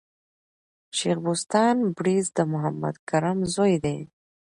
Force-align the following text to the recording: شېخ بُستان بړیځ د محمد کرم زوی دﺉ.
شېخ 0.97 1.17
بُستان 1.25 1.77
بړیځ 1.97 2.25
د 2.37 2.39
محمد 2.51 2.95
کرم 3.09 3.37
زوی 3.53 3.73
دﺉ. 3.83 3.99